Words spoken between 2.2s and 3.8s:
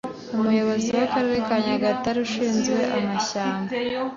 ushinzwe Amashyamba